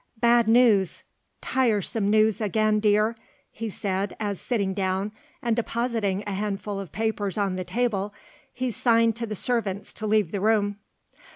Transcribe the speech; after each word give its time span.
"Bad 0.17 0.47
news, 0.47 1.03
tiresome 1.41 2.09
news 2.09 2.41
again, 2.41 2.79
dear," 2.79 3.15
he 3.51 3.69
said 3.69 4.15
as, 4.19 4.41
sitting 4.41 4.73
down 4.73 5.11
and 5.43 5.55
depositing 5.55 6.23
a 6.25 6.33
handful 6.33 6.79
of 6.79 6.91
papers 6.91 7.37
on 7.37 7.55
the 7.55 7.63
table, 7.63 8.11
he 8.51 8.71
signed 8.71 9.15
to 9.17 9.27
the 9.27 9.35
servants 9.35 9.93
to 9.93 10.07
leave 10.07 10.31
the 10.31 10.41
room. 10.41 10.79